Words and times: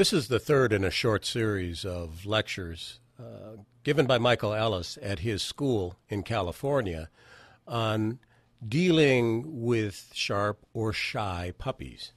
This 0.00 0.14
is 0.14 0.28
the 0.28 0.38
third 0.38 0.72
in 0.72 0.82
a 0.82 0.90
short 0.90 1.26
series 1.26 1.84
of 1.84 2.24
lectures 2.24 3.00
uh, 3.18 3.58
given 3.84 4.06
by 4.06 4.16
Michael 4.16 4.54
Ellis 4.54 4.98
at 5.02 5.18
his 5.18 5.42
school 5.42 5.98
in 6.08 6.22
California 6.22 7.10
on 7.68 8.18
dealing 8.66 9.60
with 9.60 10.10
sharp 10.14 10.64
or 10.72 10.94
shy 10.94 11.52
puppies. 11.58 12.12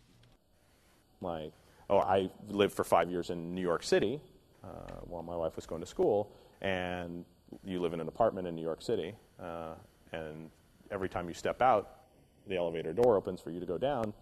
My, 1.19 1.51
oh, 1.89 1.97
I 1.97 2.29
lived 2.47 2.73
for 2.73 2.85
five 2.85 3.11
years 3.11 3.31
in 3.31 3.53
New 3.53 3.61
York 3.61 3.83
City 3.83 4.21
uh, 4.63 5.01
while 5.01 5.21
my 5.21 5.35
wife 5.35 5.57
was 5.57 5.65
going 5.65 5.81
to 5.81 5.85
school, 5.85 6.31
and 6.61 7.25
you 7.65 7.81
live 7.81 7.91
in 7.91 7.99
an 7.99 8.07
apartment 8.07 8.47
in 8.47 8.55
New 8.55 8.63
York 8.63 8.81
City, 8.81 9.13
uh, 9.41 9.73
and 10.13 10.49
every 10.89 11.09
time 11.09 11.27
you 11.27 11.33
step 11.33 11.61
out, 11.61 12.03
the 12.47 12.55
elevator 12.55 12.93
door 12.93 13.17
opens 13.17 13.41
for 13.41 13.51
you 13.51 13.59
to 13.59 13.65
go 13.65 13.77
down. 13.77 14.13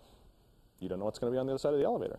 You 0.79 0.89
don't 0.89 0.97
know 0.97 1.05
what's 1.05 1.19
going 1.19 1.31
to 1.31 1.35
be 1.35 1.39
on 1.39 1.45
the 1.45 1.53
other 1.53 1.59
side 1.59 1.73
of 1.73 1.79
the 1.79 1.85
elevator. 1.85 2.17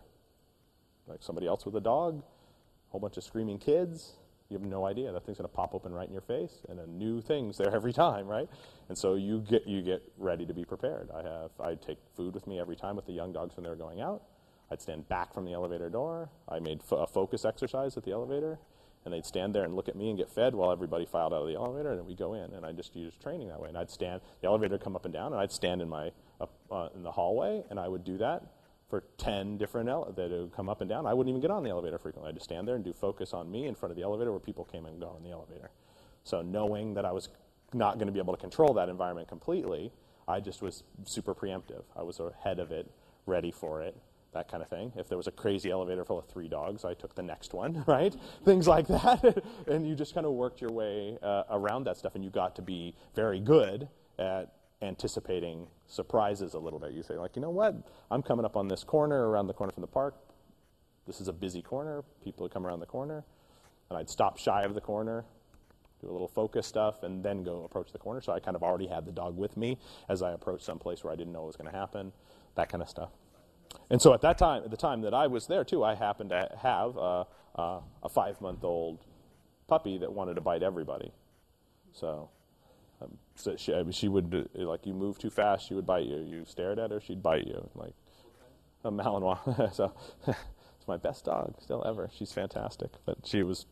Like 1.07 1.21
somebody 1.21 1.47
else 1.47 1.65
with 1.65 1.75
a 1.75 1.81
dog, 1.81 2.19
a 2.19 2.91
whole 2.91 3.01
bunch 3.01 3.17
of 3.17 3.23
screaming 3.23 3.57
kids, 3.59 4.13
you 4.49 4.57
have 4.57 4.67
no 4.67 4.85
idea. 4.85 5.11
That 5.11 5.25
thing's 5.25 5.37
going 5.37 5.49
to 5.49 5.55
pop 5.55 5.73
open 5.73 5.93
right 5.93 6.07
in 6.07 6.13
your 6.13 6.21
face, 6.21 6.61
and 6.69 6.79
a 6.79 6.87
new 6.87 7.21
thing's 7.21 7.57
there 7.57 7.73
every 7.73 7.93
time, 7.93 8.27
right? 8.27 8.47
And 8.87 8.97
so 8.97 9.15
you 9.15 9.39
get 9.49 9.65
you 9.67 9.81
get 9.81 10.03
ready 10.17 10.45
to 10.45 10.53
be 10.53 10.63
prepared. 10.63 11.09
I 11.13 11.23
have 11.23 11.51
I 11.59 11.75
take 11.75 11.97
food 12.15 12.33
with 12.33 12.45
me 12.45 12.59
every 12.59 12.75
time 12.75 12.95
with 12.95 13.05
the 13.05 13.13
young 13.13 13.33
dogs 13.33 13.55
when 13.55 13.63
they're 13.63 13.75
going 13.75 14.01
out. 14.01 14.21
I'd 14.71 14.81
stand 14.81 15.07
back 15.09 15.33
from 15.33 15.45
the 15.45 15.53
elevator 15.53 15.89
door. 15.89 16.29
I 16.47 16.59
made 16.59 16.81
a 16.91 17.07
focus 17.07 17.45
exercise 17.45 17.97
at 17.97 18.03
the 18.03 18.11
elevator, 18.11 18.59
and 19.05 19.13
they'd 19.13 19.25
stand 19.25 19.53
there 19.55 19.63
and 19.63 19.75
look 19.75 19.89
at 19.89 19.95
me 19.95 20.09
and 20.09 20.17
get 20.17 20.29
fed 20.29 20.55
while 20.55 20.71
everybody 20.71 21.05
filed 21.05 21.33
out 21.33 21.41
of 21.41 21.47
the 21.47 21.55
elevator, 21.55 21.89
and 21.89 21.99
then 21.99 22.05
we 22.05 22.15
go 22.15 22.33
in. 22.33 22.53
And 22.53 22.65
I 22.65 22.71
just 22.71 22.95
used 22.95 23.21
training 23.21 23.47
that 23.49 23.59
way. 23.59 23.69
And 23.69 23.77
I'd 23.77 23.89
stand. 23.89 24.21
The 24.41 24.47
elevator 24.47 24.73
would 24.73 24.83
come 24.83 24.95
up 24.95 25.05
and 25.05 25.13
down, 25.13 25.33
and 25.33 25.41
I'd 25.41 25.51
stand 25.51 25.81
in 25.81 25.89
my 25.89 26.11
uh, 26.39 26.45
uh, 26.71 26.89
in 26.95 27.03
the 27.03 27.11
hallway, 27.11 27.63
and 27.69 27.79
I 27.79 27.87
would 27.87 28.03
do 28.03 28.17
that 28.19 28.43
for 28.93 29.03
10 29.17 29.57
different 29.57 29.89
ele- 29.89 30.13
that 30.15 30.29
would 30.29 30.53
come 30.55 30.69
up 30.69 30.79
and 30.81 30.87
down. 30.87 31.07
I 31.07 31.15
wouldn't 31.15 31.31
even 31.31 31.41
get 31.41 31.49
on 31.49 31.63
the 31.63 31.71
elevator 31.71 31.97
frequently. 31.97 32.29
I'd 32.29 32.35
just 32.35 32.43
stand 32.43 32.67
there 32.67 32.75
and 32.75 32.83
do 32.83 32.93
focus 32.93 33.33
on 33.33 33.49
me 33.49 33.65
in 33.65 33.73
front 33.73 33.89
of 33.89 33.95
the 33.95 34.03
elevator 34.03 34.29
where 34.29 34.39
people 34.39 34.65
came 34.65 34.85
and 34.85 34.99
go 34.99 35.15
in 35.17 35.23
the 35.23 35.31
elevator. 35.31 35.71
So 36.23 36.43
knowing 36.43 36.93
that 36.93 37.03
I 37.03 37.11
was 37.11 37.29
not 37.73 37.95
going 37.95 38.05
to 38.05 38.13
be 38.13 38.19
able 38.19 38.35
to 38.35 38.39
control 38.39 38.71
that 38.75 38.89
environment 38.89 39.27
completely, 39.27 39.91
I 40.27 40.41
just 40.41 40.61
was 40.61 40.83
super 41.05 41.33
preemptive. 41.33 41.81
I 41.95 42.03
was 42.03 42.19
ahead 42.19 42.59
of 42.59 42.71
it, 42.71 42.87
ready 43.25 43.49
for 43.49 43.81
it, 43.81 43.97
that 44.35 44.47
kind 44.47 44.61
of 44.61 44.69
thing. 44.69 44.93
If 44.95 45.09
there 45.09 45.17
was 45.17 45.25
a 45.25 45.31
crazy 45.31 45.71
elevator 45.71 46.05
full 46.05 46.19
of 46.19 46.27
three 46.27 46.47
dogs, 46.47 46.85
I 46.85 46.93
took 46.93 47.15
the 47.15 47.23
next 47.23 47.55
one, 47.55 47.83
right? 47.87 48.15
Things 48.45 48.67
like 48.67 48.85
that. 48.89 49.43
and 49.67 49.87
you 49.87 49.95
just 49.95 50.13
kind 50.13 50.27
of 50.27 50.33
worked 50.33 50.61
your 50.61 50.71
way 50.71 51.17
uh, 51.23 51.45
around 51.49 51.85
that 51.85 51.97
stuff, 51.97 52.13
and 52.13 52.23
you 52.23 52.29
got 52.29 52.55
to 52.57 52.61
be 52.61 52.93
very 53.15 53.39
good 53.39 53.87
at 54.19 54.53
anticipating 54.83 55.67
surprises 55.87 56.53
a 56.53 56.59
little 56.59 56.79
bit. 56.79 56.91
You 56.91 57.03
say, 57.03 57.15
like, 57.15 57.35
you 57.35 57.41
know 57.41 57.49
what? 57.49 57.75
I'm 58.11 58.21
coming 58.21 58.45
up 58.45 58.55
on 58.55 58.67
this 58.67 58.83
corner 58.83 59.29
around 59.29 59.47
the 59.47 59.53
corner 59.53 59.71
from 59.71 59.81
the 59.81 59.87
park. 59.87 60.15
This 61.07 61.19
is 61.19 61.27
a 61.27 61.33
busy 61.33 61.61
corner. 61.61 62.03
People 62.23 62.47
come 62.49 62.65
around 62.65 62.79
the 62.79 62.85
corner. 62.85 63.23
And 63.89 63.97
I'd 63.97 64.09
stop 64.09 64.37
shy 64.37 64.63
of 64.63 64.73
the 64.73 64.81
corner, 64.81 65.25
do 66.01 66.09
a 66.09 66.11
little 66.11 66.27
focus 66.27 66.65
stuff, 66.65 67.03
and 67.03 67.23
then 67.23 67.43
go 67.43 67.63
approach 67.63 67.91
the 67.91 67.99
corner. 67.99 68.21
So 68.21 68.31
I 68.31 68.39
kind 68.39 68.55
of 68.55 68.63
already 68.63 68.87
had 68.87 69.05
the 69.05 69.11
dog 69.11 69.37
with 69.37 69.57
me 69.57 69.77
as 70.09 70.21
I 70.21 70.31
approached 70.31 70.63
some 70.63 70.79
place 70.79 71.03
where 71.03 71.11
I 71.11 71.15
didn't 71.15 71.33
know 71.33 71.41
what 71.41 71.47
was 71.47 71.55
going 71.55 71.71
to 71.71 71.77
happen, 71.77 72.11
that 72.55 72.69
kind 72.69 72.81
of 72.81 72.89
stuff. 72.89 73.09
And 73.89 74.01
so 74.01 74.13
at 74.13 74.21
that 74.21 74.37
time, 74.37 74.63
at 74.63 74.71
the 74.71 74.77
time 74.77 75.01
that 75.01 75.13
I 75.13 75.27
was 75.27 75.47
there 75.47 75.63
too, 75.63 75.83
I 75.83 75.95
happened 75.95 76.29
to 76.29 76.49
have 76.61 76.95
a, 76.95 77.25
a, 77.55 77.81
a 78.03 78.09
five 78.09 78.39
month 78.41 78.63
old 78.63 78.99
puppy 79.67 79.97
that 79.97 80.11
wanted 80.11 80.35
to 80.35 80.41
bite 80.41 80.63
everybody. 80.63 81.11
So 81.91 82.29
um, 83.03 83.17
so 83.35 83.55
she, 83.55 83.73
I 83.73 83.83
mean, 83.83 83.91
she 83.91 84.07
would 84.07 84.49
like 84.55 84.85
you 84.85 84.93
move 84.93 85.17
too 85.17 85.29
fast, 85.29 85.67
she 85.67 85.73
would 85.73 85.85
bite 85.85 86.05
you. 86.05 86.17
You 86.17 86.45
stared 86.45 86.79
at 86.79 86.91
her, 86.91 87.01
she'd 87.01 87.23
bite 87.23 87.47
you. 87.47 87.69
Like 87.75 87.93
a 88.83 88.91
Malinois. 88.91 89.73
so 89.73 89.93
it's 90.27 90.87
my 90.87 90.97
best 90.97 91.25
dog 91.25 91.55
still 91.61 91.83
ever. 91.85 92.09
She's 92.13 92.31
fantastic, 92.31 92.91
but 93.05 93.17
she 93.23 93.43
was 93.43 93.65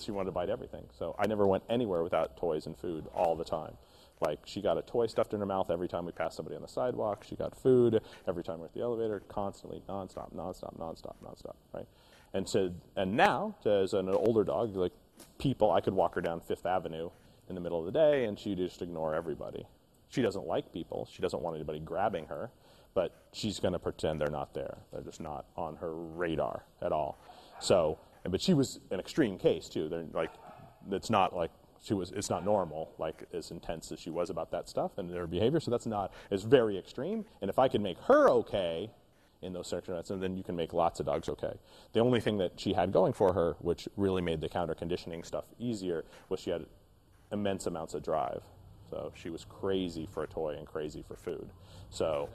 she 0.00 0.10
wanted 0.10 0.26
to 0.26 0.32
bite 0.32 0.50
everything. 0.50 0.84
So 0.98 1.14
I 1.18 1.26
never 1.26 1.46
went 1.46 1.62
anywhere 1.68 2.02
without 2.02 2.36
toys 2.36 2.66
and 2.66 2.76
food 2.76 3.06
all 3.14 3.36
the 3.36 3.44
time. 3.44 3.74
Like 4.20 4.40
she 4.44 4.60
got 4.60 4.78
a 4.78 4.82
toy 4.82 5.06
stuffed 5.06 5.34
in 5.34 5.40
her 5.40 5.46
mouth 5.46 5.70
every 5.70 5.88
time 5.88 6.06
we 6.06 6.12
passed 6.12 6.36
somebody 6.36 6.56
on 6.56 6.62
the 6.62 6.68
sidewalk. 6.68 7.24
She 7.28 7.36
got 7.36 7.56
food 7.56 8.00
every 8.26 8.42
time 8.42 8.58
we're 8.58 8.66
at 8.66 8.74
the 8.74 8.80
elevator, 8.80 9.20
constantly, 9.28 9.82
nonstop, 9.88 10.34
nonstop, 10.34 10.76
nonstop, 10.78 11.14
nonstop, 11.24 11.54
right? 11.72 11.86
And 12.32 12.48
so, 12.48 12.72
and 12.96 13.16
now, 13.16 13.54
as 13.64 13.92
an 13.92 14.08
older 14.08 14.42
dog, 14.42 14.74
like 14.74 14.92
people, 15.38 15.70
I 15.70 15.80
could 15.80 15.94
walk 15.94 16.16
her 16.16 16.20
down 16.20 16.40
Fifth 16.40 16.66
Avenue 16.66 17.10
in 17.48 17.54
the 17.54 17.60
middle 17.60 17.78
of 17.78 17.86
the 17.86 17.92
day 17.92 18.24
and 18.24 18.38
she 18.38 18.54
just 18.54 18.82
ignore 18.82 19.14
everybody. 19.14 19.66
She 20.08 20.22
doesn't 20.22 20.46
like 20.46 20.72
people. 20.72 21.08
She 21.10 21.22
doesn't 21.22 21.42
want 21.42 21.56
anybody 21.56 21.80
grabbing 21.80 22.26
her, 22.26 22.50
but 22.94 23.24
she's 23.32 23.58
going 23.58 23.72
to 23.72 23.78
pretend 23.78 24.20
they're 24.20 24.30
not 24.30 24.54
there. 24.54 24.78
They're 24.92 25.02
just 25.02 25.20
not 25.20 25.46
on 25.56 25.76
her 25.76 25.94
radar 25.94 26.64
at 26.80 26.92
all. 26.92 27.18
So, 27.60 27.98
but 28.24 28.40
she 28.40 28.54
was 28.54 28.80
an 28.90 29.00
extreme 29.00 29.38
case 29.38 29.68
too. 29.68 29.88
They're 29.88 30.06
like, 30.12 30.30
it's 30.90 31.10
not 31.10 31.34
like 31.34 31.50
she 31.82 31.94
was. 31.94 32.12
It's 32.12 32.30
not 32.30 32.44
normal, 32.44 32.92
like 32.98 33.24
as 33.34 33.50
intense 33.50 33.92
as 33.92 34.00
she 34.00 34.10
was 34.10 34.30
about 34.30 34.50
that 34.52 34.68
stuff 34.68 34.98
and 34.98 35.10
their 35.10 35.26
behavior. 35.26 35.60
So 35.60 35.70
that's 35.70 35.86
not. 35.86 36.12
It's 36.30 36.42
very 36.42 36.78
extreme. 36.78 37.24
And 37.42 37.50
if 37.50 37.58
I 37.58 37.68
can 37.68 37.82
make 37.82 37.98
her 38.00 38.28
okay 38.30 38.90
in 39.42 39.52
those 39.52 39.66
circumstances, 39.66 40.20
then 40.20 40.36
you 40.36 40.42
can 40.42 40.56
make 40.56 40.72
lots 40.72 41.00
of 41.00 41.06
dogs 41.06 41.28
okay. 41.28 41.52
The 41.92 42.00
only 42.00 42.20
thing 42.20 42.38
that 42.38 42.58
she 42.58 42.72
had 42.72 42.92
going 42.92 43.12
for 43.12 43.32
her, 43.34 43.56
which 43.60 43.88
really 43.96 44.22
made 44.22 44.40
the 44.40 44.48
counter 44.48 44.74
conditioning 44.74 45.22
stuff 45.22 45.44
easier, 45.58 46.04
was 46.30 46.40
she 46.40 46.50
had 46.50 46.64
immense 47.34 47.66
amounts 47.66 47.92
of 47.92 48.02
drive. 48.02 48.42
So 48.88 49.12
she 49.14 49.28
was 49.28 49.44
crazy 49.44 50.08
for 50.10 50.22
a 50.22 50.26
toy 50.26 50.56
and 50.56 50.66
crazy 50.66 51.04
for 51.06 51.16
food. 51.16 51.50
So, 51.90 52.30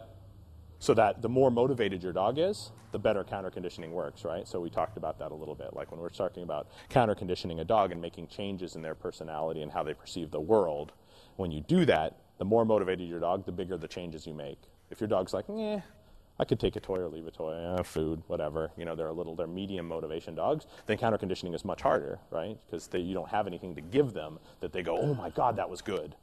so 0.77 0.93
that 0.93 1.21
the 1.21 1.29
more 1.29 1.49
motivated 1.49 2.03
your 2.03 2.13
dog 2.13 2.37
is, 2.37 2.71
the 2.91 2.99
better 2.99 3.23
counter 3.23 3.49
conditioning 3.49 3.91
works, 3.91 4.23
right? 4.23 4.47
So 4.47 4.59
we 4.59 4.69
talked 4.69 4.97
about 4.97 5.19
that 5.19 5.31
a 5.31 5.35
little 5.35 5.55
bit. 5.55 5.73
Like 5.73 5.91
when 5.91 5.99
we're 5.99 6.09
talking 6.09 6.43
about 6.43 6.67
counter 6.89 7.15
conditioning 7.15 7.59
a 7.59 7.65
dog 7.65 7.91
and 7.91 8.01
making 8.01 8.27
changes 8.27 8.75
in 8.75 8.81
their 8.81 8.95
personality 8.95 9.61
and 9.61 9.71
how 9.71 9.83
they 9.83 9.93
perceive 9.93 10.31
the 10.31 10.39
world, 10.39 10.91
when 11.37 11.51
you 11.51 11.61
do 11.61 11.85
that, 11.85 12.17
the 12.37 12.45
more 12.45 12.65
motivated 12.65 13.07
your 13.07 13.19
dog, 13.19 13.45
the 13.45 13.51
bigger 13.51 13.77
the 13.77 13.87
changes 13.87 14.25
you 14.25 14.33
make. 14.33 14.59
If 14.89 14.99
your 14.99 15.07
dog's 15.07 15.33
like, 15.33 15.45
eh, 15.49 15.81
I 16.39 16.45
could 16.45 16.59
take 16.59 16.75
a 16.77 16.79
toy 16.79 16.97
or 16.97 17.09
leave 17.09 17.27
a 17.27 17.31
toy, 17.31 17.53
eh, 17.53 17.83
food, 17.83 18.23
whatever. 18.27 18.71
You 18.77 18.85
know, 18.85 18.95
they're 18.95 19.07
a 19.07 19.13
little, 19.13 19.35
they're 19.35 19.47
medium 19.47 19.87
motivation 19.87 20.35
dogs. 20.35 20.65
Then 20.85 20.97
counter 20.97 21.17
conditioning 21.17 21.53
is 21.53 21.65
much 21.65 21.81
harder, 21.81 22.19
right? 22.31 22.57
Because 22.65 22.87
you 22.93 23.13
don't 23.13 23.29
have 23.29 23.45
anything 23.45 23.75
to 23.75 23.81
give 23.81 24.13
them 24.13 24.39
that 24.61 24.71
they 24.71 24.81
go, 24.81 24.97
oh 24.97 25.13
my 25.13 25.29
God, 25.29 25.57
that 25.57 25.69
was 25.69 25.81
good. 25.81 26.15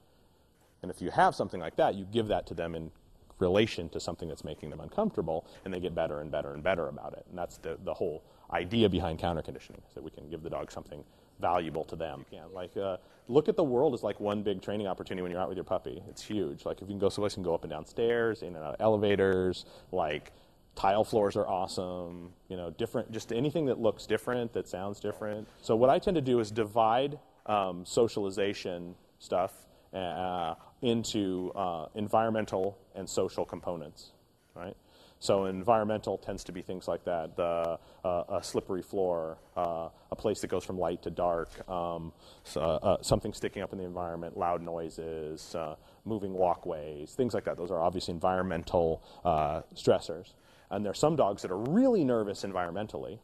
And 0.83 0.91
if 0.91 1.03
you 1.03 1.11
have 1.11 1.35
something 1.35 1.61
like 1.61 1.77
that, 1.77 1.95
you 1.95 2.07
give 2.11 2.29
that 2.29 2.47
to 2.47 2.55
them 2.55 2.75
in 2.75 2.91
relation 3.39 3.89
to 3.91 4.01
something 4.01 4.29
that's 4.29 4.45
making 4.45 4.71
them 4.71 4.81
uncomfortable, 4.81 5.47
and 5.65 5.75
they 5.75 5.81
get 5.81 5.95
better 5.95 6.21
and 6.21 6.31
better 6.31 6.55
and 6.55 6.63
better 6.63 6.89
about 6.89 7.13
it. 7.13 7.27
And 7.29 7.39
that's 7.39 7.59
the, 7.59 7.77
the 7.85 7.93
whole 7.93 8.23
idea 8.51 8.89
behind 8.89 9.19
counter 9.19 9.43
conditioning, 9.43 9.83
is 9.87 9.95
that 9.95 10.03
we 10.03 10.11
can 10.11 10.31
give 10.31 10.43
the 10.43 10.51
dog 10.51 10.73
something 10.73 11.05
valuable 11.41 11.85
to 11.85 11.97
them. 11.97 12.25
Yeah, 12.31 12.45
like 12.53 12.77
uh, 12.77 12.97
look 13.29 13.49
at 13.49 13.57
the 13.57 13.65
world 13.65 13.95
as 13.95 14.03
like 14.03 14.21
one 14.21 14.43
big 14.43 14.63
training 14.63 14.87
opportunity 14.87 15.23
when 15.23 15.31
you're 15.31 15.41
out 15.41 15.49
with 15.49 15.57
your 15.57 15.65
puppy. 15.65 16.03
It's 16.09 16.23
huge. 16.23 16.65
Like 16.65 16.77
if 16.81 16.83
you 16.83 16.95
can 16.95 16.99
go 16.99 17.09
someplace 17.09 17.37
and 17.37 17.45
go 17.45 17.55
up 17.55 17.65
and 17.65 17.71
down 17.71 17.87
stairs, 17.87 18.43
in 18.43 18.49
and 18.49 18.65
out 18.65 18.75
of 18.75 18.81
elevators, 18.81 19.65
like 19.93 20.33
tile 20.75 21.05
floors 21.05 21.37
are 21.37 21.47
awesome. 21.47 22.33
You 22.49 22.57
know, 22.57 22.71
different, 22.71 23.11
just 23.11 23.33
anything 23.33 23.67
that 23.67 23.81
looks 23.81 24.07
different, 24.07 24.53
that 24.53 24.69
sounds 24.69 25.01
different. 25.01 25.49
So 25.63 25.77
what 25.77 25.91
I 25.91 25.99
tend 25.99 26.15
to 26.15 26.21
do 26.21 26.41
is 26.41 26.51
divide 26.51 27.19
um, 27.47 27.85
socialization 27.85 28.95
stuff 29.19 29.53
uh, 29.93 30.55
into 30.83 31.53
uh, 31.55 31.87
environmental 31.95 32.79
and 32.95 33.09
social 33.09 33.45
components, 33.45 34.13
right? 34.55 34.77
So 35.19 35.47
environmental 35.47 36.19
tends 36.19 36.45
to 36.45 36.53
be 36.53 36.63
things 36.63 36.87
like 36.87 37.05
that: 37.05 37.37
the, 37.37 37.79
uh, 38.05 38.25
a 38.29 38.43
slippery 38.43 38.83
floor, 38.83 39.39
uh, 39.57 39.89
a 40.11 40.17
place 40.17 40.41
that 40.43 40.49
goes 40.49 40.65
from 40.65 40.79
light 40.79 41.03
to 41.03 41.11
dark, 41.11 41.49
um, 41.69 42.13
so, 42.45 42.61
uh, 42.61 43.03
something 43.03 43.33
sticking 43.33 43.63
up 43.63 43.73
in 43.73 43.79
the 43.79 43.85
environment, 43.85 44.37
loud 44.37 44.63
noises, 44.63 45.55
uh, 45.55 45.77
moving 46.05 46.33
walkways, 46.35 47.13
things 47.15 47.35
like 47.35 47.45
that. 47.45 47.57
Those 47.57 47.71
are 47.71 47.81
obviously 47.81 48.13
environmental 48.13 49.03
uh, 49.25 49.63
stressors. 49.75 50.35
And 50.71 50.85
there 50.85 50.91
are 50.91 50.95
some 50.95 51.17
dogs 51.17 51.43
that 51.43 51.51
are 51.51 51.59
really 51.59 52.05
nervous 52.05 52.43
environmentally, 52.43 53.19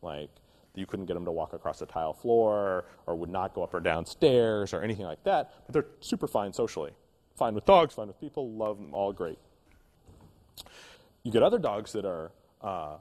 like 0.00 0.30
you 0.74 0.86
couldn't 0.86 1.06
get 1.06 1.14
them 1.14 1.24
to 1.24 1.32
walk 1.32 1.52
across 1.52 1.80
a 1.82 1.86
tile 1.86 2.12
floor 2.12 2.84
or 3.06 3.14
would 3.14 3.30
not 3.30 3.54
go 3.54 3.62
up 3.62 3.74
or 3.74 3.80
down 3.80 4.06
stairs 4.06 4.72
or 4.72 4.82
anything 4.82 5.04
like 5.04 5.22
that, 5.24 5.52
but 5.66 5.72
they're 5.72 5.86
super 6.00 6.26
fine 6.26 6.52
socially. 6.52 6.92
Fine 7.36 7.54
with 7.54 7.64
dogs, 7.64 7.94
fine 7.94 8.06
with 8.06 8.20
people, 8.20 8.50
love 8.52 8.78
them, 8.78 8.94
all 8.94 9.12
great. 9.12 9.38
You 11.24 11.32
get 11.32 11.42
other 11.42 11.58
dogs 11.58 11.92
that 11.92 12.04
are 12.04 12.32
uh, 12.60 12.96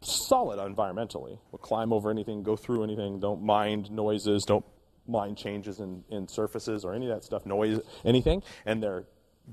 solid 0.00 0.58
environmentally, 0.58 1.38
will 1.52 1.58
climb 1.58 1.92
over 1.92 2.10
anything, 2.10 2.42
go 2.42 2.56
through 2.56 2.82
anything, 2.82 3.20
don't 3.20 3.42
mind 3.42 3.90
noises, 3.90 4.44
don't 4.44 4.64
mind 5.06 5.36
changes 5.36 5.80
in, 5.80 6.02
in 6.10 6.26
surfaces 6.26 6.84
or 6.84 6.94
any 6.94 7.08
of 7.08 7.14
that 7.14 7.24
stuff, 7.24 7.44
noise, 7.46 7.80
anything, 8.04 8.42
and 8.66 8.82
they're 8.82 9.04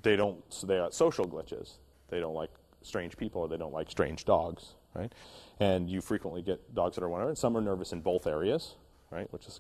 they 0.04 0.16
don't 0.16 0.42
so 0.48 0.66
they 0.68 0.78
got 0.78 0.94
social 0.94 1.28
glitches. 1.28 1.78
They 2.10 2.20
don't 2.20 2.34
like 2.34 2.52
strange 2.82 3.18
people 3.18 3.42
or 3.42 3.48
they 3.48 3.58
don't 3.58 3.74
like 3.74 3.90
strange 3.90 4.26
dogs, 4.26 4.76
right? 4.94 5.12
And 5.60 5.90
you 5.90 6.02
frequently 6.02 6.42
get 6.42 6.74
dogs 6.74 6.96
that 6.96 7.04
are 7.04 7.10
one 7.10 7.22
and 7.22 7.38
some 7.38 7.58
are 7.58 7.62
nervous 7.62 7.92
in 7.92 8.02
both 8.02 8.28
areas, 8.28 8.76
right? 9.10 9.32
Which 9.34 9.48
is 9.48 9.60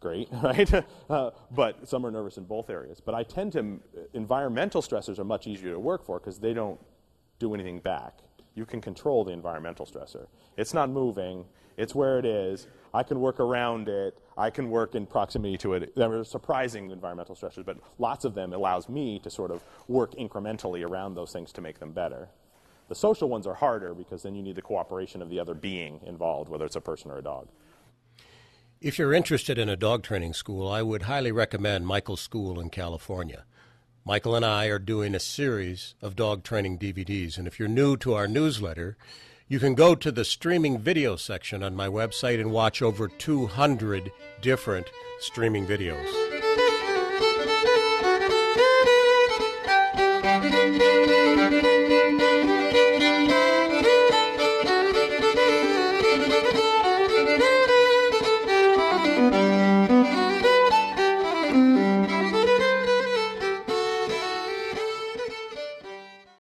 great, 0.00 0.28
right? 0.42 0.72
uh, 1.10 1.30
but 1.50 1.88
some 1.88 2.04
are 2.06 2.10
nervous 2.10 2.38
in 2.38 2.44
both 2.44 2.70
areas. 2.70 3.00
But 3.00 3.14
I 3.14 3.22
tend 3.22 3.52
to, 3.52 3.80
environmental 4.14 4.82
stressors 4.82 5.18
are 5.18 5.24
much 5.24 5.46
easier 5.46 5.72
to 5.72 5.78
work 5.78 6.04
for 6.04 6.18
because 6.18 6.38
they 6.38 6.54
don't 6.54 6.80
do 7.42 7.54
anything 7.54 7.80
back. 7.80 8.14
you 8.54 8.66
can 8.66 8.82
control 8.82 9.24
the 9.24 9.32
environmental 9.32 9.86
stressor. 9.86 10.26
It's 10.58 10.74
not 10.74 10.90
moving, 10.90 11.46
it's 11.78 11.94
where 11.94 12.18
it 12.18 12.26
is. 12.26 12.66
I 12.92 13.02
can 13.02 13.18
work 13.18 13.40
around 13.40 13.88
it. 13.88 14.18
I 14.36 14.50
can 14.50 14.68
work 14.68 14.94
in 14.94 15.06
proximity 15.06 15.56
to 15.58 15.72
it. 15.72 15.96
There 15.96 16.12
are 16.12 16.24
surprising 16.24 16.90
environmental 16.90 17.34
stressors, 17.34 17.64
but 17.64 17.78
lots 17.98 18.26
of 18.26 18.34
them 18.34 18.52
allows 18.52 18.90
me 18.90 19.18
to 19.20 19.30
sort 19.30 19.50
of 19.50 19.64
work 19.88 20.12
incrementally 20.16 20.86
around 20.86 21.14
those 21.14 21.32
things 21.32 21.50
to 21.54 21.62
make 21.62 21.78
them 21.78 21.92
better. 21.92 22.28
The 22.88 22.94
social 22.94 23.30
ones 23.30 23.46
are 23.46 23.54
harder 23.54 23.94
because 23.94 24.22
then 24.22 24.34
you 24.34 24.42
need 24.42 24.56
the 24.56 24.62
cooperation 24.62 25.22
of 25.22 25.30
the 25.30 25.40
other 25.40 25.54
being 25.54 26.00
involved, 26.04 26.50
whether 26.50 26.66
it's 26.66 26.76
a 26.76 26.80
person 26.82 27.10
or 27.10 27.16
a 27.16 27.22
dog. 27.22 27.48
If 28.82 28.98
you're 28.98 29.14
interested 29.14 29.56
in 29.56 29.70
a 29.70 29.76
dog 29.76 30.02
training 30.02 30.34
school, 30.34 30.68
I 30.68 30.82
would 30.82 31.02
highly 31.02 31.32
recommend 31.32 31.86
Michael's 31.86 32.20
School 32.20 32.60
in 32.60 32.68
California. 32.68 33.44
Michael 34.04 34.34
and 34.34 34.44
I 34.44 34.66
are 34.66 34.80
doing 34.80 35.14
a 35.14 35.20
series 35.20 35.94
of 36.02 36.16
dog 36.16 36.42
training 36.42 36.76
DVDs, 36.76 37.38
and 37.38 37.46
if 37.46 37.60
you're 37.60 37.68
new 37.68 37.96
to 37.98 38.14
our 38.14 38.26
newsletter, 38.26 38.96
you 39.46 39.60
can 39.60 39.76
go 39.76 39.94
to 39.94 40.10
the 40.10 40.24
streaming 40.24 40.80
video 40.80 41.14
section 41.14 41.62
on 41.62 41.76
my 41.76 41.86
website 41.86 42.40
and 42.40 42.50
watch 42.50 42.82
over 42.82 43.06
200 43.06 44.10
different 44.40 44.90
streaming 45.20 45.68
videos. 45.68 46.31